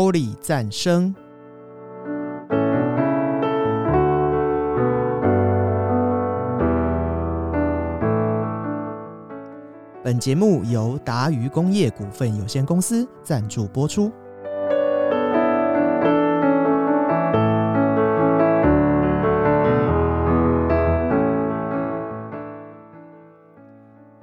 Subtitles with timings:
[0.00, 1.14] 玻璃赞声。
[10.02, 14.10] 本节目由达渝工业股份有限公司赞助播出。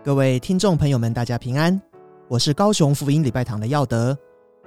[0.03, 1.80] 各位听众朋友们，大家平安，
[2.27, 4.17] 我是高雄福音礼拜堂的耀德，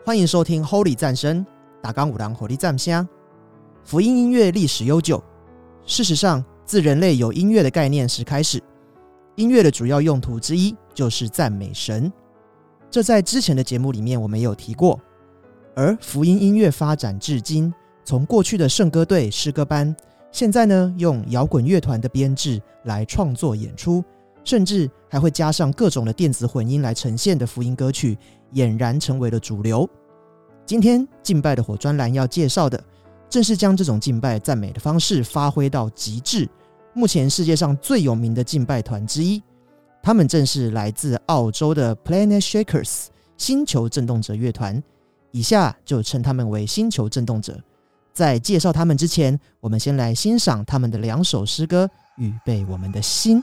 [0.03, 1.45] 欢迎收听 Holy 赞声，
[1.83, 3.07] 打纲五郎火力赞香。
[3.85, 5.23] 福音音乐历史悠久，
[5.85, 8.63] 事实上，自人类有音乐的概念时开始，
[9.37, 12.11] 音乐的主要用途之一就是赞美神。
[12.91, 14.99] 这在之前的节目里面我们有提过。
[15.77, 19.95] 而福音音乐发展至今，从过去的圣歌队、诗歌班，
[20.33, 24.03] 现在呢用摇滚乐团的编制来创作演出。
[24.45, 28.17] 甚至还会加上各种的电子混音来呈现的福音歌曲，
[28.55, 29.89] 俨然成为了主流。
[30.67, 32.83] 今天敬拜的火专栏要介绍的，
[33.29, 36.49] 正是将这种敬拜赞美的方式发挥到极致。
[36.93, 39.43] 目前世界上最有名的敬拜团之一，
[40.03, 44.83] 他们正是来自澳洲的 Planet Shakers 星球震动者乐团。
[45.33, 47.57] 以下就称他们为星球震动者。
[48.13, 53.41] 在介绍他们之前，我们先来欣赏他们的两首诗歌，预备我们的心。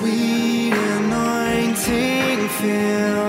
[0.00, 3.19] sweet anointing fill.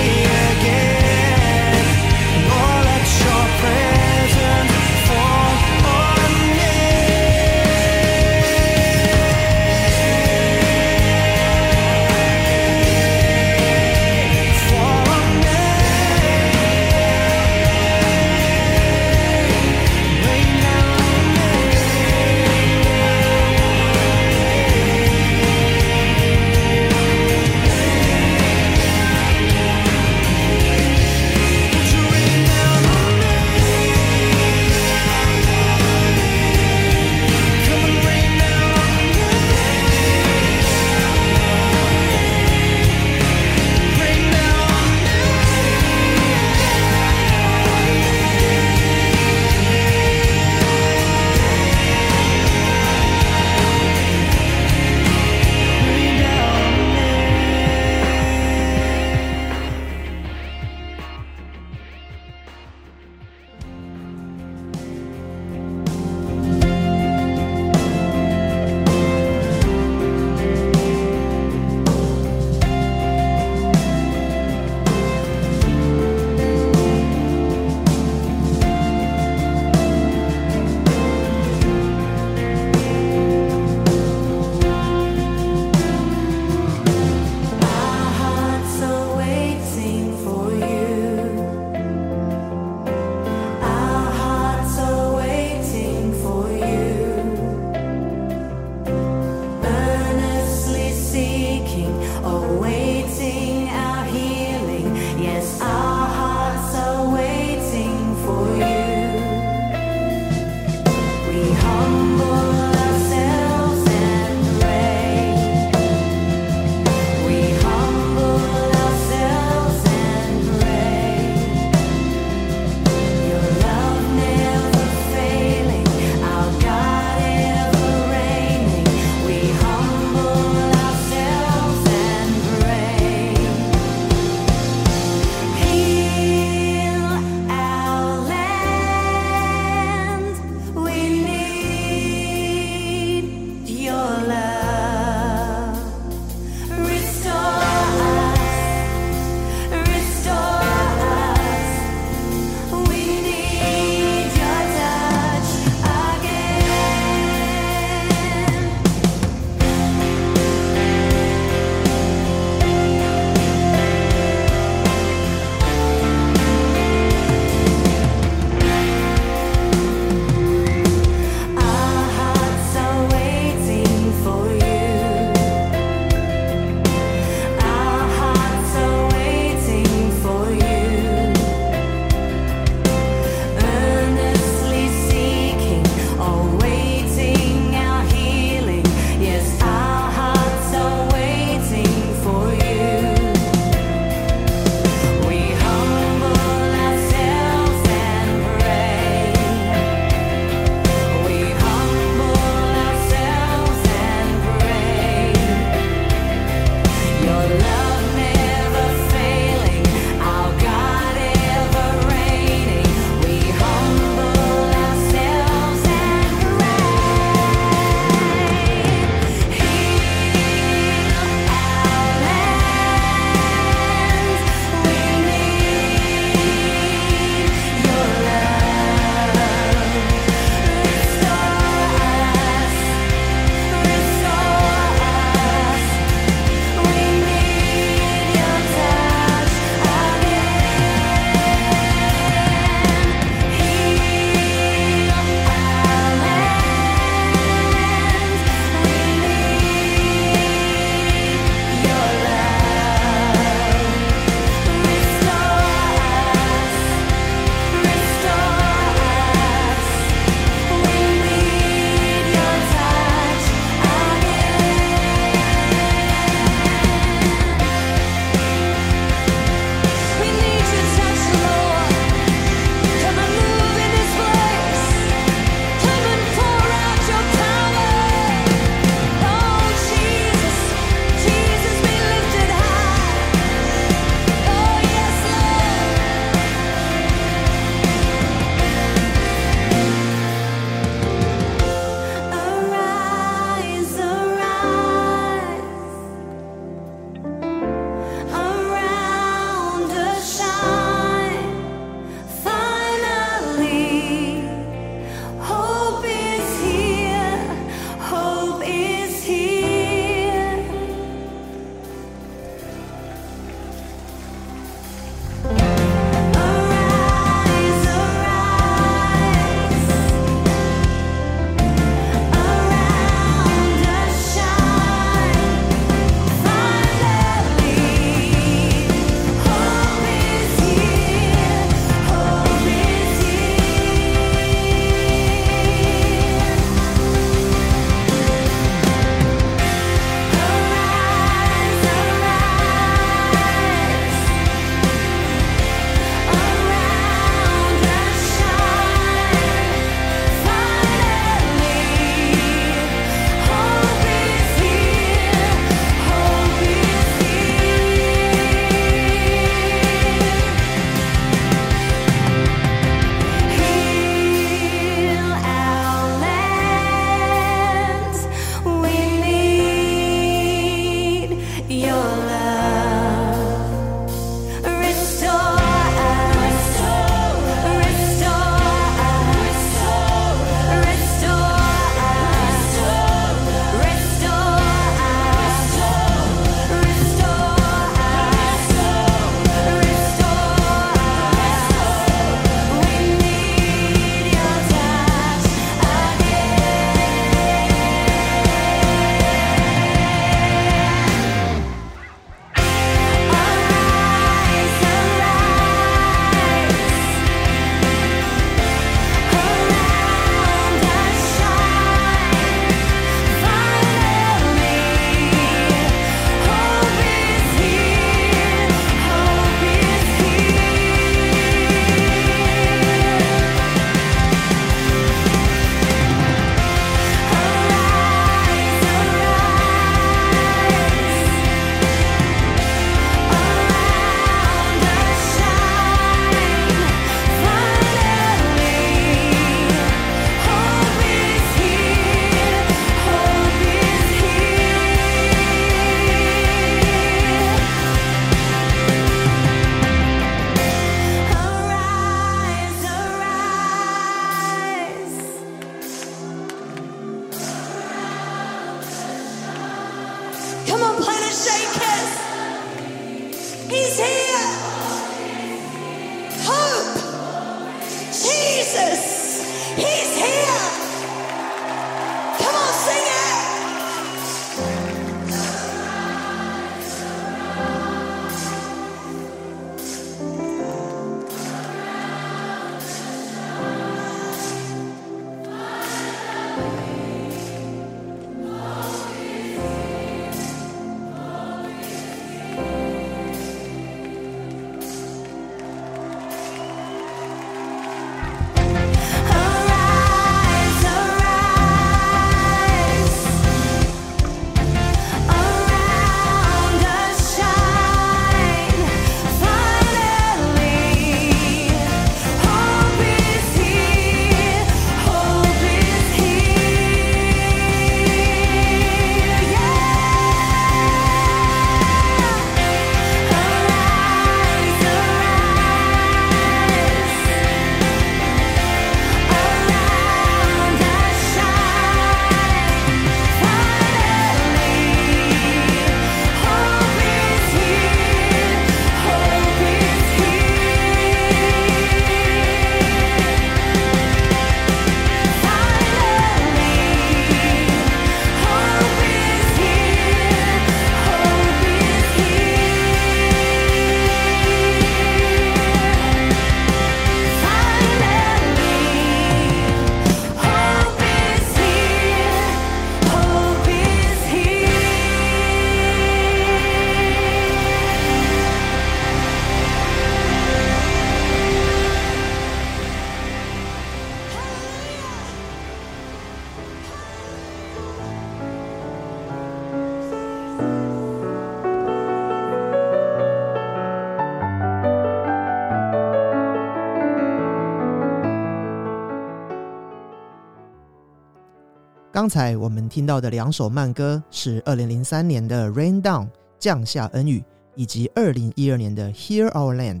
[592.20, 596.26] 刚才我们听到的两首慢歌是二零零三年的《Rain Down》
[596.58, 597.42] 降下恩雨，
[597.74, 600.00] 以及二零一二年的《Hear Our Land》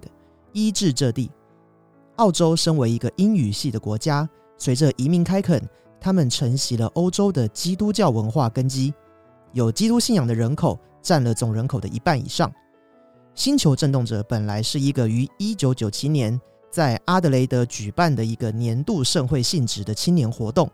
[0.52, 1.30] 医治这地。
[2.16, 5.66] 澳洲身为一个英语系的国家，随着移民开垦，
[5.98, 8.92] 他们承袭了欧洲的基督教文化根基，
[9.54, 12.52] 有基督信仰的人口占了总人口的一半以上。
[13.34, 16.38] 星球震动者本来是一个于一九九七年
[16.70, 20.70] 在阿德雷德举办的一个年度盛会性质的青年活动。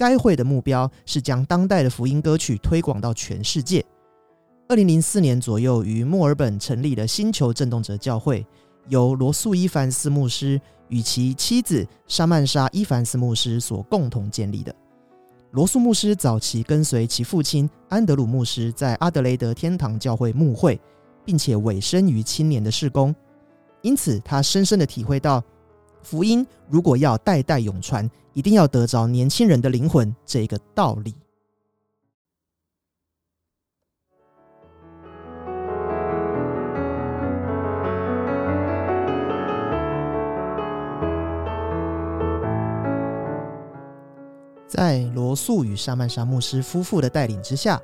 [0.00, 3.84] 该会的目标是将当代的福音歌曲推广到全世界。
[4.66, 8.46] 二零零四年左右，于墨尔本成立了星球震动者教会，
[8.88, 10.58] 由罗素伊凡斯牧师
[10.88, 14.74] 与其妻子沙曼莎伊凡斯牧师所共同建立的。
[15.50, 20.80] 罗素牧师早期跟随其父亲安德鲁牧师在阿德雷德天堂教会牧会，
[21.26, 23.14] 并且委身于青年的事工，
[23.82, 25.44] 因此他深深的体会到，
[26.02, 31.14] 福音如果要代代永传，一定要得着年轻人的灵魂这个道理。
[44.66, 47.78] 在罗素与沙曼莎牧师夫妇的带领之下，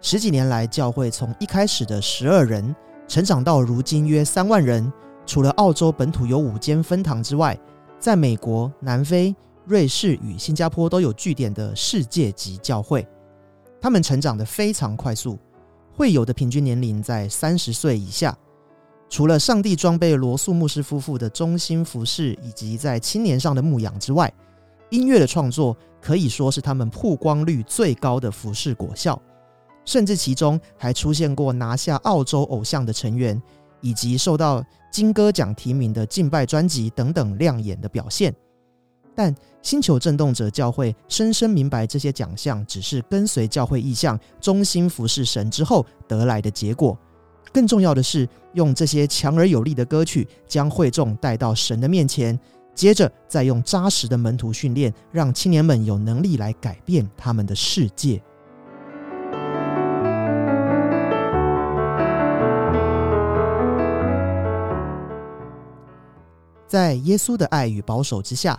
[0.00, 2.74] 十几年来，教会从一开始的十二人，
[3.06, 4.92] 成长到如今约三万人。
[5.24, 7.58] 除了澳洲本土有五间分堂之外，
[7.98, 9.34] 在美国、南非、
[9.68, 13.06] 瑞士与新加坡都有据点的世界级教会。
[13.78, 15.38] 他们成长得非常快速，
[15.94, 18.34] 会友的平均年龄在三十岁以下。
[19.10, 24.32] 除了上帝装备罗素牧师夫妇的中心服饰以及在青年上的牧养之外，
[24.88, 29.20] 音乐的创作可以说是他们曝光率最高的服饰果效。
[29.84, 33.40] 甚至其中还出现过拿下澳洲偶像的成员，
[33.82, 38.34] 以及受到金歌奖提名的敬拜专辑等等亮眼的表现。
[39.14, 39.34] 但
[39.68, 46.96] 星球震动者教会深深明白，这些奖项只是跟随教会意向、忠心服侍神之后得来的结果。
[47.52, 52.40] 更重要的是，用这些强而有力的歌曲，将会众带到神的面前，
[52.74, 58.22] 接着再用扎实的门徒训练，让青年们有能力来改变他们的世界。
[66.66, 68.58] 在耶稣的爱与保守之下，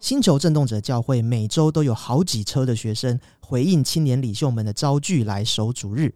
[0.00, 6.14] 星球震动者教会每周都有好几车的学生回应青年领袖们的招聚来守主日。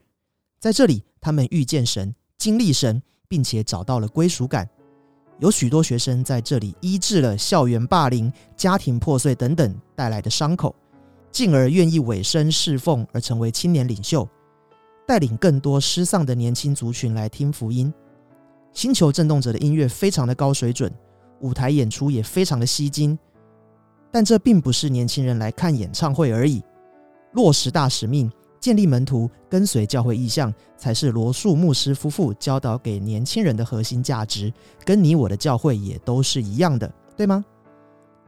[0.61, 4.69] 在这里，他们遇见神，经历神，并且找到了归属感。
[5.41, 10.73] 有许多学生在这里医治了校园霸凌、家庭破碎等等带来的伤口，
[11.33, 14.29] 进而愿意委身侍奉，而成为青年领袖，
[15.05, 17.93] 带领更多失丧的年轻族群来听福音。
[18.73, 20.93] 星球震动者的音乐非常的高水准。
[21.41, 23.19] 舞台演出也非常的吸睛，
[24.13, 26.63] 但这并不是年轻人来看演唱会而已。
[27.33, 34.53] 落实大使命，建立门徒，跟随教会意向，才是罗素牧师夫妇教导给年轻人的核心价值，
[34.85, 37.43] 跟你我的教会也都是一样的，对吗？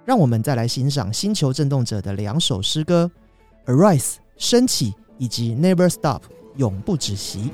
[0.07, 3.11] 让我们再来欣赏星球震动者的两首诗歌
[3.73, 3.99] 《Arise》
[4.37, 6.23] 升起，以及《Never Stop》
[6.57, 7.51] 永不止息。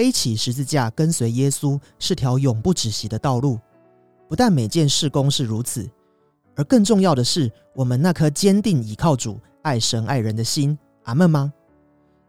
[0.00, 3.60] 背起十字架跟随耶稣是条永不止息的道路。
[4.30, 5.86] 不但每件事工是如此，
[6.56, 10.78] 而更重要的是，我们那颗坚定倚靠主、爱神爱人的心。
[11.02, 11.52] 阿门吗？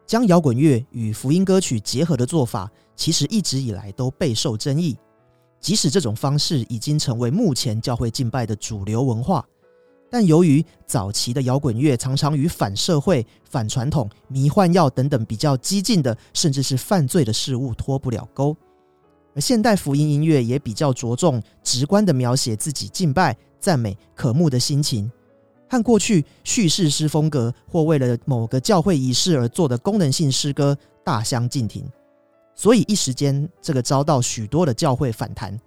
[0.06, 4.98] 将摇滚乐与福音歌曲结合的做法，其实一直以来都备受争议。
[5.62, 9.48] 即使这种方式已经成为目前教会敬拜的主流文化，
[10.12, 18.54] 但由于早期的摇滚乐常常与反社会、反传统、迷幻药等等比较激进的，甚至是犯罪的事物脱不了钩，
[19.34, 25.10] 而现代福音音乐也比较着重直观的描写自己敬拜、赞美、渴慕的心情，
[25.69, 31.89] 和过去叙事诗风格或为了某个教会仪式而做的功能性诗歌大相径庭。
[32.54, 35.58] 所以一时间，这个遭到许多的教会反弹。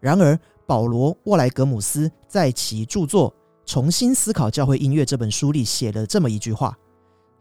[0.00, 3.30] 然而，保罗·沃莱格姆斯在其著作
[3.66, 6.76] 《重新思考教会音乐》这本书里写了这么一句话：“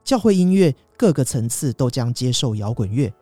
[0.03, 3.13] 教会音乐各个层次都将接受摇滚乐，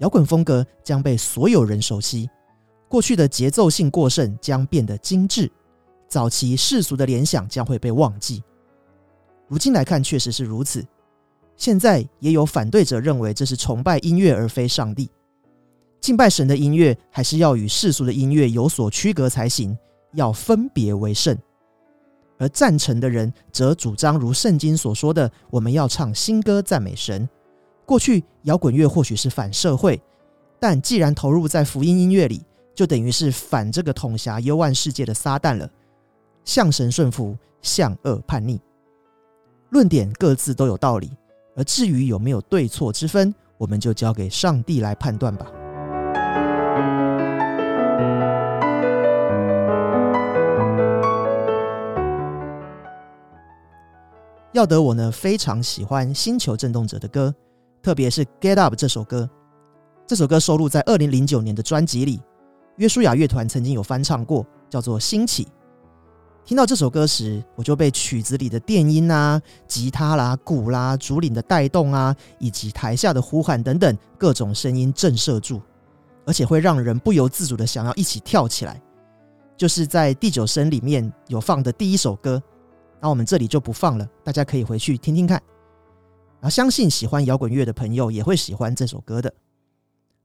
[0.00, 2.28] 摇滚风格将被所有人熟悉，
[2.88, 5.50] 过去的节奏性过剩将变得精致，
[6.08, 8.42] 早期世俗的联想将会被忘记。”
[9.48, 10.84] 如今来看，确实是如此。
[11.56, 15.08] 现在也有反对者认为这是崇拜音乐而非上帝，
[16.00, 19.76] 敬拜神的音乐还是要与世俗的音乐有所区隔才行，
[20.14, 21.38] 要分别为圣。
[22.42, 27.28] 而赞成的人则主张，如圣经所说的，我们要唱新歌赞美神。
[27.86, 30.02] 过去摇滚乐或许是反社会，
[30.58, 32.42] 但既然投入在福音音乐里，
[32.74, 35.70] 就等于是反这个统辖幽暗世界的撒旦了。
[36.44, 38.60] 向神顺服，向恶叛逆。
[39.70, 41.12] 论点各自都有道理。
[41.54, 45.46] 而至于有没有对错之分，我们就交给上帝来判断吧。
[54.52, 57.34] 要得我呢非常喜欢星球震动者的歌，
[57.82, 59.28] 特别是《Get Up》这首歌。
[60.06, 62.20] 这首歌收录在二零零九年的专辑里，
[62.76, 65.44] 约书亚乐团曾经有翻唱过，叫做《兴起》。
[66.44, 75.62] 听到这首歌时，我就被曲子里的电音啊、吉他啦、鼓啦、竹林的带动啊，以及台下的呼喊等等各种声音震慑住，
[76.26, 78.78] 而且会让人不由自主的想要一起跳起来。
[79.56, 82.42] 就是在第九声里面有放的第一首歌，
[83.02, 85.42] 那我们这里就不放了，大家可以回去听听看。
[86.40, 89.34] 然后相信喜欢摇滚乐的朋友也会喜欢这首歌的。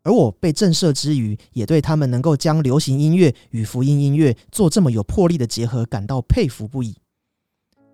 [0.04, 6.96] 而我被震慑之余，也对他们能够将流行音乐与福音音乐做这么有魄力的结合感到佩服不已。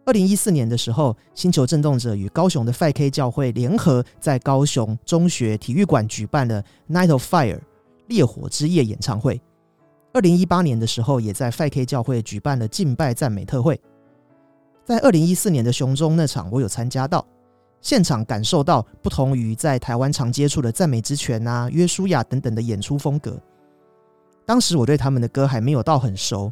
[0.05, 7.61] 二零一四年的时候，星球震动者与高雄的 Five K 教会联合在高雄中学体育馆举办了 Night of Fire
[8.07, 9.41] 烈火之夜演唱会。
[10.11, 13.79] 二零一八年的时候，也在 Five K 教会举办了敬拜赞美特会。
[14.85, 17.25] 在二零一四年的雄中那场，我有参加到。
[17.81, 23.37] 现场感受到不同于在台湾常接触的赞美之泉啊、约书亚等等的演出风格。
[24.45, 26.51] 当时我对他们的歌还没有到很熟，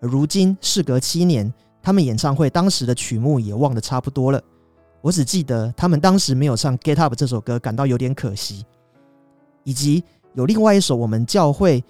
[0.00, 4.42] 而如今事隔七年，他们演唱会当时的曲目也忘得差不多了。
[5.00, 8.64] 我只记得他们当时没有唱《Get Up》这首歌，感到有点可惜。
[9.62, 10.02] 以及
[10.34, 11.84] 有另外一首我们教会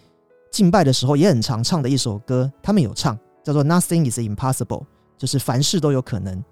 [0.50, 4.66] 敬拜的时候也很常唱的一首歌，他们有唱，叫做《Nothing Is Impossible》，
[5.18, 6.42] 就是凡事都有可能。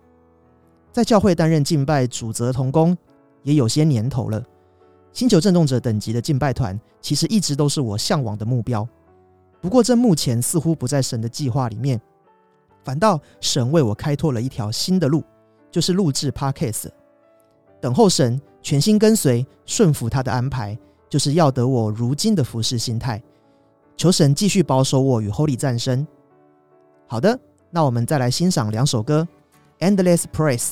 [0.92, 2.96] 在教会担任敬拜主责同工
[3.42, 4.44] 也有些年头了。
[5.12, 8.86] 星球震动者等级的敬拜团，其实一直都是我向往的目标。
[9.62, 11.98] 不过，这目前似乎不在神的计划里面，
[12.84, 15.24] 反倒神为我开拓了一条新的路，
[15.70, 16.88] 就是录制 Podcast。
[17.80, 23.22] 等候神，全心跟随，顺服他的安排，就是要得我如今的服侍心态。
[23.96, 26.06] 求神继续保守我与 Holy 战声。
[27.06, 27.38] 好的，
[27.70, 29.26] 那我们再来欣赏两首歌，
[29.96, 30.70] 《Endless Praise》。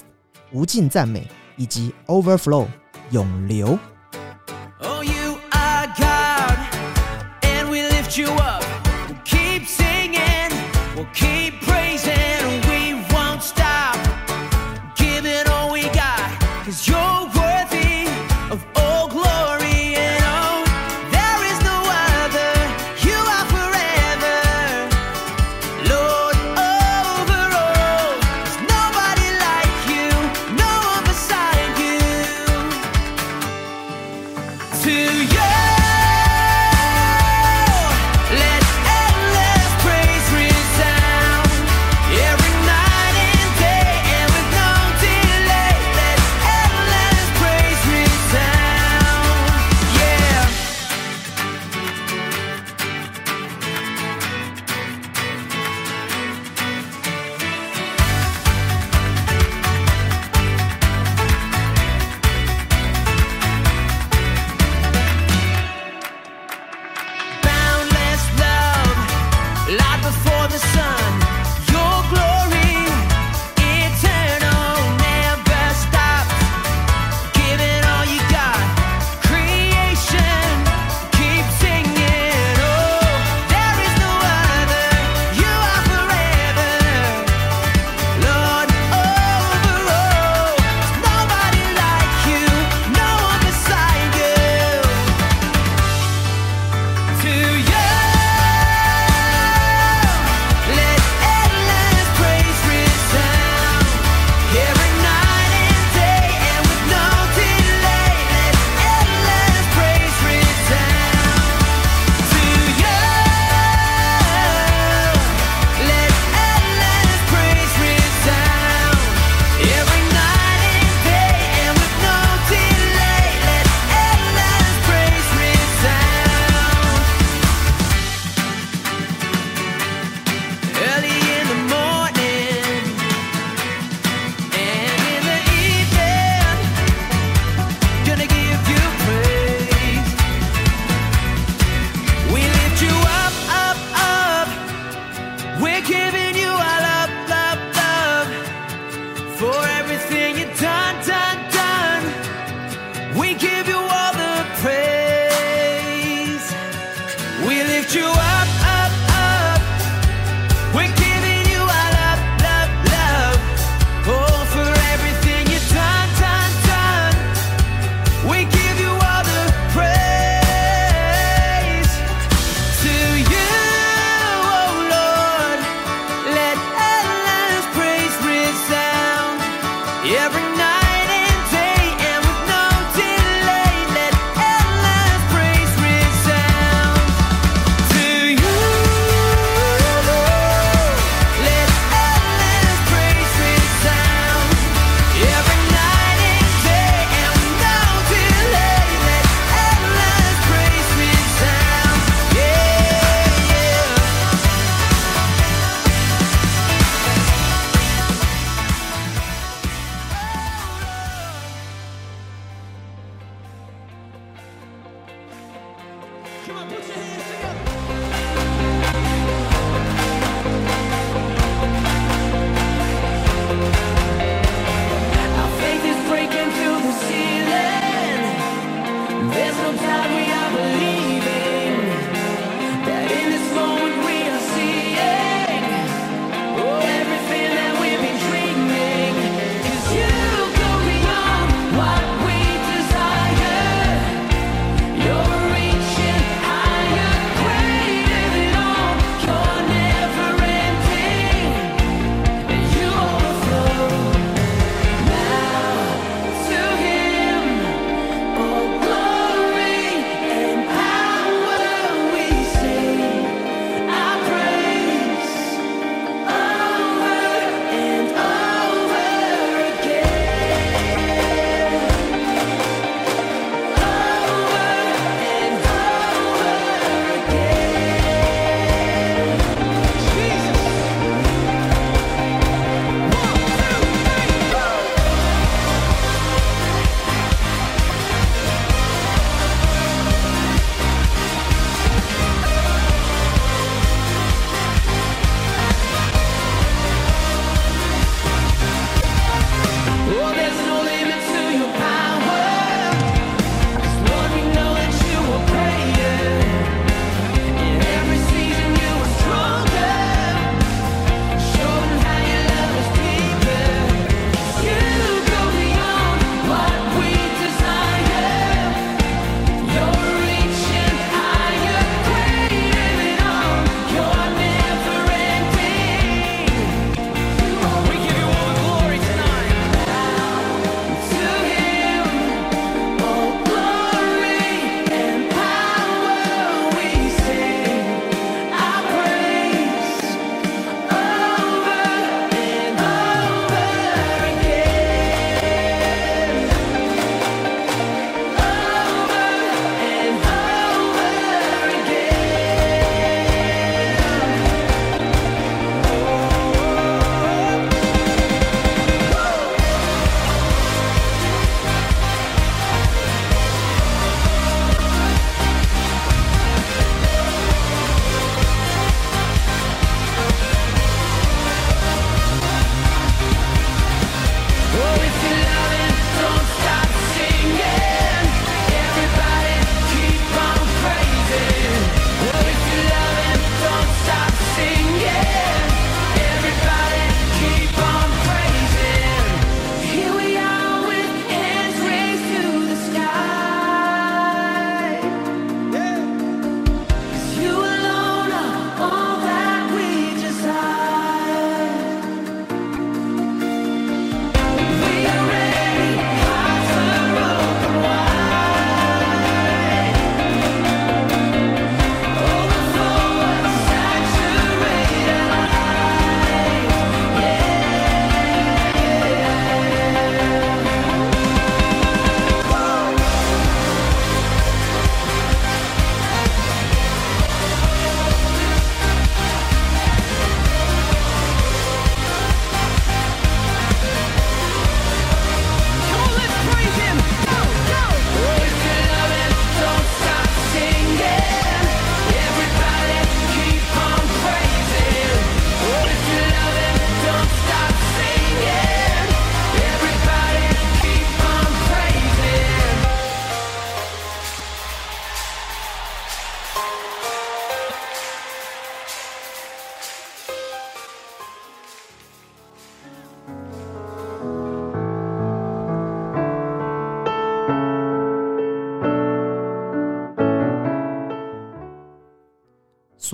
[0.55, 1.27] 无尽赞美
[1.57, 2.67] 以及 Overflow
[3.11, 3.77] 涌流。
[4.81, 5.03] Oh,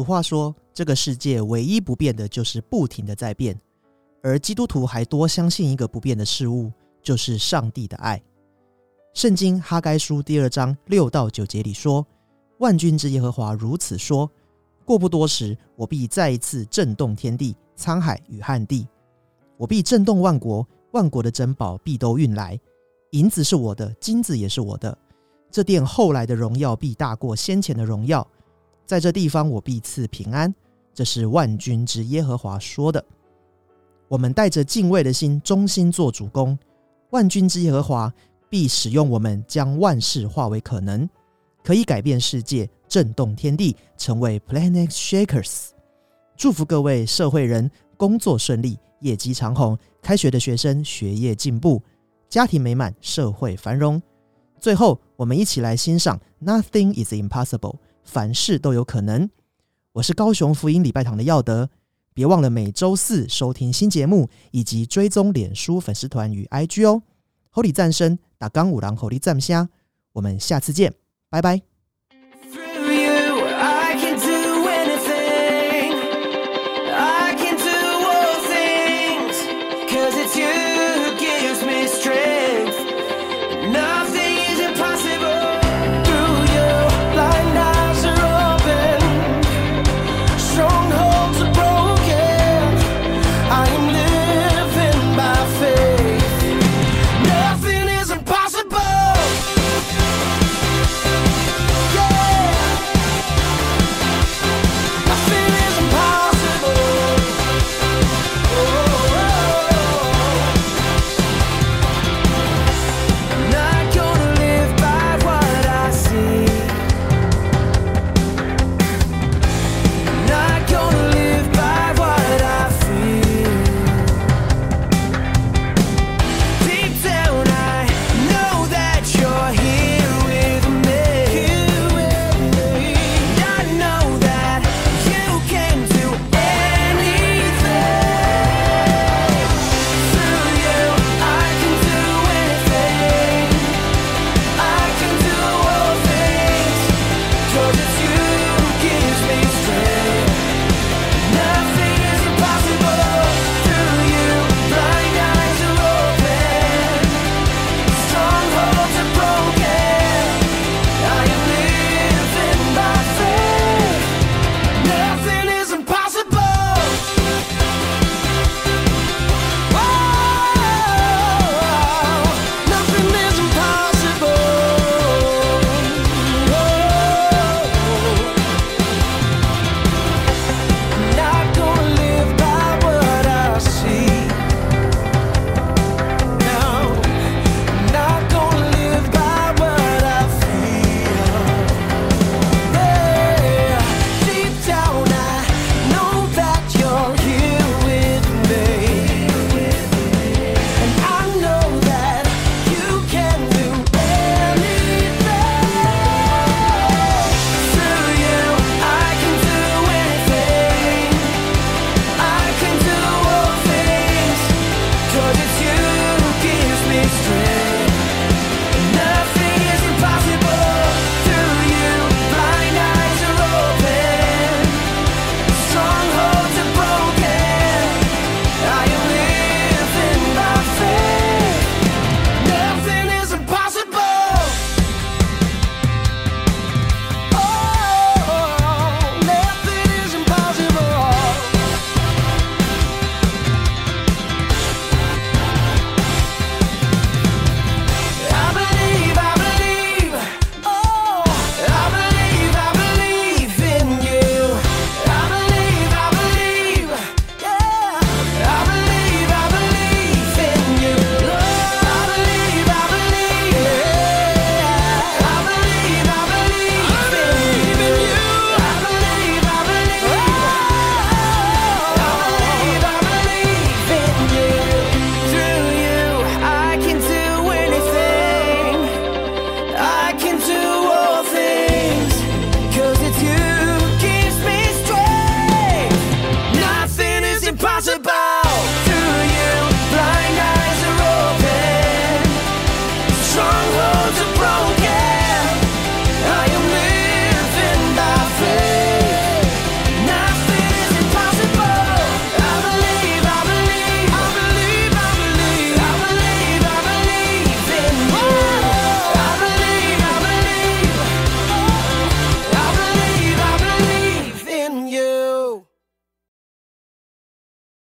[0.01, 3.61] 俗话说，这个世界唯一不变的就是不停的在变，
[4.23, 6.73] 而基督徒还多相信一个不变的事物，
[7.03, 8.19] 就是上帝的爱。
[9.13, 12.07] 圣经哈该书第二章六到九节里说
[12.61, 14.31] ：“万军之耶和华如此说：
[14.87, 18.89] 过不多时，我必再一次震动天地、沧海与旱地。
[19.59, 22.59] 我必震动万国，万国的珍宝必都运来。
[23.11, 24.97] 银子是我的，金子也是我的。
[25.51, 28.27] 这殿后来的荣耀必大过先前的荣耀。
[28.91, 30.53] 在这地方，我必赐平安。
[30.93, 33.05] 这是万军之耶和华说的。
[34.09, 36.59] 我们带着敬畏的心，忠心做主公。
[37.11, 38.13] 万军之耶和华。”
[38.51, 41.09] 必使用我们将万事化为可能，
[41.63, 45.69] 可以改变世界，震动天地，成为 Planet Shakers。
[46.37, 51.81] 祝福各位社会人工作顺利，业绩长虹，开学的学生学业进步，
[52.29, 54.03] 家庭美满，社会繁荣。
[54.59, 57.77] 最后，我们一起来欣赏 Nothing is impossible，
[58.11, 59.31] 凡事都有可能。
[59.93, 61.71] 我是高雄福音礼拜堂的耀德，
[62.13, 67.03] 别忘了每周四收听新节目，以及追踪脸书粉丝团与 IG 哦。
[67.53, 68.19] Holy 战声。
[68.37, 69.69] 打刚五郎 h o l y 战虾，
[70.15, 70.95] 我们下次见，
[71.29, 71.70] 拜拜。